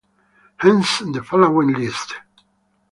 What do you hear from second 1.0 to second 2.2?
the following list.